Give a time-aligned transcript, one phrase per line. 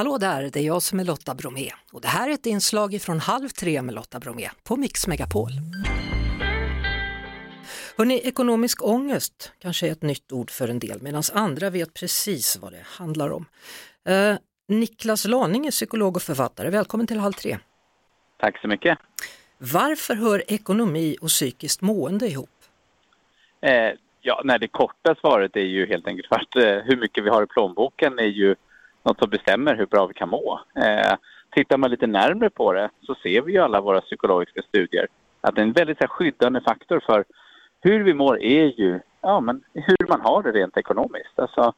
[0.00, 3.02] Hallå där, det är jag som är Lotta Bromé och det här är ett inslag
[3.02, 5.50] från Halv tre med Lotta Bromé på Mix Megapol.
[7.96, 12.58] Hörrni, ekonomisk ångest kanske är ett nytt ord för en del medan andra vet precis
[12.62, 13.46] vad det handlar om.
[14.04, 14.34] Eh,
[14.68, 17.58] Niklas Laning är psykolog och författare, välkommen till Halv tre.
[18.38, 18.98] Tack så mycket.
[19.58, 22.50] Varför hör ekonomi och psykiskt mående ihop?
[23.60, 27.24] Eh, ja, nej, det korta svaret är ju helt enkelt för att eh, hur mycket
[27.24, 28.56] vi har i plånboken är ju
[29.02, 30.60] något som bestämmer hur bra vi kan må.
[30.76, 31.14] Eh,
[31.50, 35.06] tittar man lite närmre på det så ser vi ju alla våra psykologiska studier
[35.40, 37.24] att en väldigt så här, skyddande faktor för
[37.80, 41.38] hur vi mår är ju ja, men hur man har det rent ekonomiskt.
[41.38, 41.72] Alltså,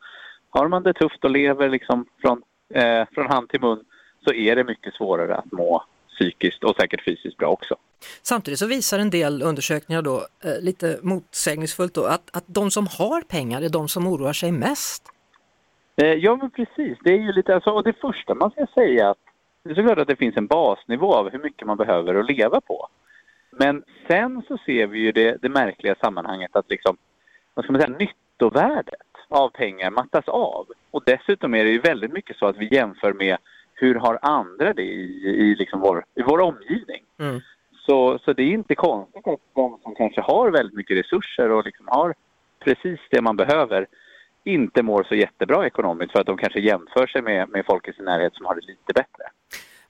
[0.50, 2.42] har man det tufft och lever liksom från,
[2.74, 3.84] eh, från hand till mun
[4.24, 7.76] så är det mycket svårare att må psykiskt och säkert fysiskt bra också.
[8.22, 12.86] Samtidigt så visar en del undersökningar då, eh, lite motsägelsefullt då, att, att de som
[12.86, 15.11] har pengar är de som oroar sig mest.
[15.96, 16.98] Eh, ja, men precis.
[17.04, 19.18] Det är ju lite, alltså, och det första man ska säga att
[19.64, 22.60] det är såklart att det finns en basnivå av hur mycket man behöver att leva
[22.60, 22.88] på.
[23.50, 26.96] Men sen så ser vi ju det, det märkliga sammanhanget att liksom,
[27.54, 28.94] vad ska man säga, nyttovärdet
[29.28, 30.66] av pengar mattas av.
[30.90, 33.36] Och dessutom är det ju väldigt mycket så att vi jämför med
[33.74, 37.02] hur har andra det i, i, liksom vår, i vår omgivning.
[37.18, 37.40] Mm.
[37.86, 41.64] Så, så det är inte konstigt att de som kanske har väldigt mycket resurser och
[41.64, 42.14] liksom har
[42.64, 43.86] precis det man behöver
[44.44, 47.92] inte mår så jättebra ekonomiskt för att de kanske jämför sig med, med folk i
[47.92, 49.24] sin närhet som har det lite bättre.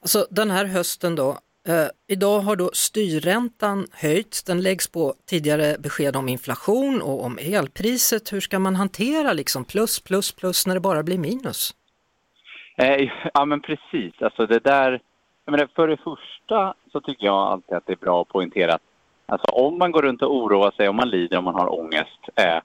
[0.01, 1.31] Alltså den här hösten då,
[1.69, 7.39] eh, idag har då styrräntan höjts, den läggs på tidigare besked om inflation och om
[7.39, 8.33] elpriset.
[8.33, 11.75] Hur ska man hantera liksom plus, plus, plus när det bara blir minus?
[12.77, 15.01] Eh, ja men precis, alltså det där,
[15.45, 18.75] jag menar, för det första så tycker jag alltid att det är bra att poängtera
[18.75, 18.83] att
[19.27, 22.21] alltså, om man går runt och oroar sig, om man lider, om man har ångest,
[22.37, 22.59] eh,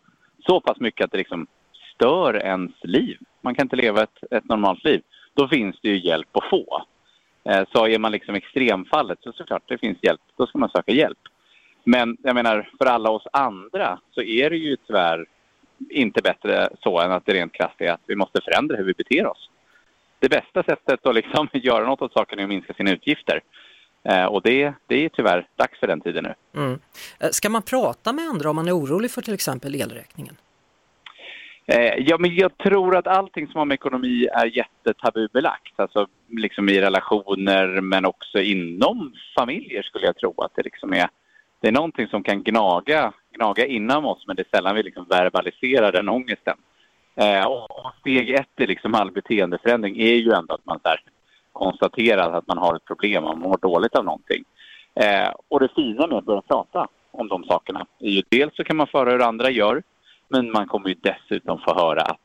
[0.48, 1.48] så pass mycket att det liksom
[1.98, 5.02] stör ens liv, man kan inte leva ett, ett normalt liv,
[5.34, 6.86] då finns det ju hjälp att få.
[7.44, 10.92] Eh, så är man liksom extremfallet så såklart det finns hjälp, då ska man söka
[10.92, 11.20] hjälp.
[11.84, 15.26] Men jag menar, för alla oss andra så är det ju tyvärr
[15.90, 18.94] inte bättre så än att det rent krasst är att vi måste förändra hur vi
[18.94, 19.50] beter oss
[20.20, 23.42] det bästa sättet att liksom göra något åt saken är att minska sina utgifter.
[24.04, 26.62] Eh, och det, det är tyvärr dags för den tiden nu.
[26.62, 26.80] Mm.
[27.20, 30.36] Eh, ska man prata med andra om man är orolig för till exempel elräkningen?
[31.68, 35.80] Eh, ja, men jag tror att allting som har med ekonomi är jättetabubelagt.
[35.80, 41.10] Alltså liksom i relationer men också inom familjer skulle jag tro att det liksom är.
[41.62, 45.06] Det är någonting som kan gnaga, gnaga inom oss men det är sällan vi liksom
[45.10, 46.58] verbaliserar den ångesten.
[47.16, 51.02] Eh, och steg ett i liksom all beteendeförändring är ju ändå att man så här,
[51.54, 54.44] konstaterar att man har ett problem, man mår dåligt av någonting.
[54.96, 58.64] Eh, och det fina med att börja prata om de sakerna är ju dels så
[58.64, 59.84] kan man föra hur andra gör,
[60.28, 62.22] men man kommer ju dessutom få höra att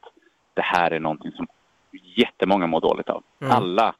[0.54, 1.46] det här är någonting som
[2.16, 3.22] jättemånga mår dåligt av.
[3.40, 3.52] Mm.
[3.52, 3.94] Alla,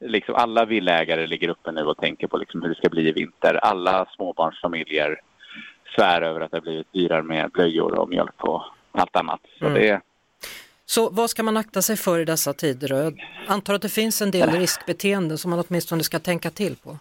[0.00, 3.12] liksom, alla villägare ligger uppe nu och tänker på liksom hur det ska bli i
[3.12, 3.54] vinter.
[3.54, 5.20] Alla småbarnsfamiljer
[5.96, 8.62] svär över att det har blivit dyrare med blöjor och mjölk och
[8.92, 9.40] allt annat.
[9.58, 9.74] Så mm.
[9.74, 10.00] det,
[10.86, 12.94] så vad ska man akta sig för i dessa tider?
[12.94, 16.98] Jag antar att det finns en del riskbeteenden som man åtminstone ska tänka till på.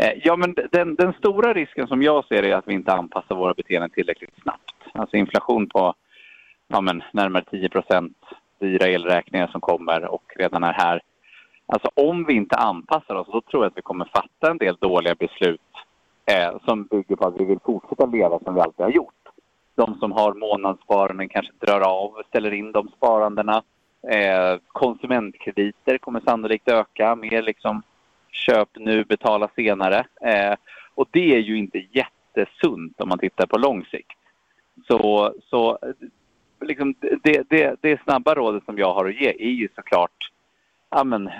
[0.00, 3.34] Eh, ja, men den, den, stora risken som jag ser är att vi inte anpassar
[3.34, 4.74] våra beteenden tillräckligt snabbt.
[4.92, 5.94] Alltså inflation på
[6.68, 8.16] ja, men närmare 10 procent,
[8.60, 11.00] dyra elräkningar som kommer och redan är här.
[11.66, 14.76] Alltså om vi inte anpassar oss, då tror jag att vi kommer fatta en del
[14.80, 15.60] dåliga beslut
[16.26, 19.12] eh, som bygger på att vi vill fortsätta leva som vi alltid har gjort
[19.76, 23.62] de som har månadssparanden kanske drar av, ställer in de sparandena.
[24.08, 27.82] Eh, konsumentkrediter kommer sannolikt öka, mer liksom
[28.36, 30.06] köp nu, betala senare.
[30.20, 30.54] Eh,
[30.94, 34.18] och det är ju inte jättesunt om man tittar på lång sikt.
[34.86, 35.78] Så, så
[36.60, 40.32] liksom det, det, det snabba rådet som jag har att ge är ju såklart
[40.90, 41.30] ja, men,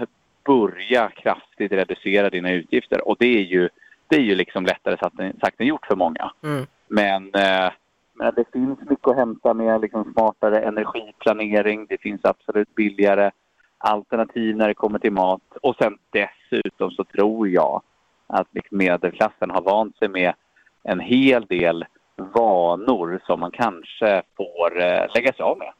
[0.45, 3.09] börja kraftigt reducera dina utgifter.
[3.09, 3.69] Och det är ju,
[4.09, 4.97] det är ju liksom lättare
[5.41, 6.33] sagt än gjort för många.
[6.43, 6.67] Mm.
[6.89, 7.73] Men eh,
[8.19, 11.87] men det finns mycket att hämta med liksom smartare energiplanering.
[11.87, 13.31] Det finns absolut billigare
[13.79, 15.43] alternativ när det kommer till mat.
[15.63, 17.83] Och sen dessutom så tror jag
[18.27, 20.35] att liksom medelklassen har vant sig med
[20.83, 21.85] en hel del
[22.17, 25.73] vanor som man kanske får eh, lägga sig av med.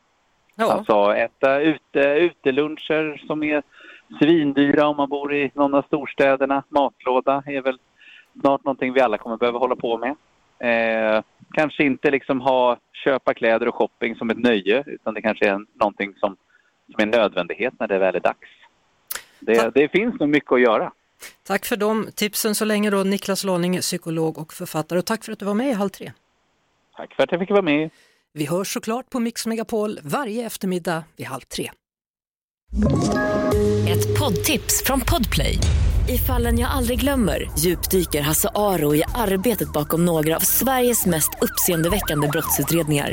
[0.57, 0.73] Ja.
[0.73, 3.63] Alltså äta ute, uteluncher som är
[4.21, 6.63] svindyra om man bor i någon av storstäderna.
[6.69, 7.79] Matlåda är väl
[8.41, 10.17] snart någonting vi alla kommer behöva hålla på med.
[10.59, 11.23] Eh,
[11.53, 15.61] kanske inte liksom ha köpa kläder och shopping som ett nöje utan det kanske är
[15.81, 16.37] någonting som,
[16.93, 18.49] som är nödvändighet när det väl är dags.
[19.41, 20.93] Det, det finns nog mycket att göra.
[21.43, 25.33] Tack för de tipsen så länge då Niklas Laning, psykolog och författare och tack för
[25.33, 26.13] att du var med i Halv tre.
[26.97, 27.91] Tack för att jag fick vara med.
[28.33, 31.71] Vi hörs såklart på Mix Megapol varje eftermiddag vid halv tre.
[33.89, 35.59] Ett poddtips från Podplay.
[36.09, 41.31] I fallen jag aldrig glömmer djupdyker Hasse Aro i arbetet bakom några av Sveriges mest
[41.41, 43.13] uppseendeväckande brottsutredningar.